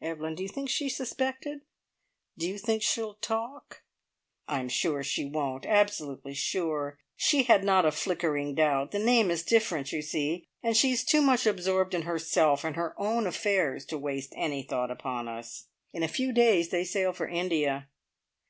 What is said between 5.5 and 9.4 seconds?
Absolutely sure. She had not a flickering doubt. The name